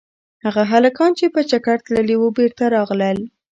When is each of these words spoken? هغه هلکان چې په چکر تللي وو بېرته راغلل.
هغه 0.45 0.63
هلکان 0.73 1.11
چې 1.19 1.25
په 1.33 1.41
چکر 1.49 1.77
تللي 1.85 2.15
وو 2.17 2.29
بېرته 2.37 2.63
راغلل. 2.75 3.17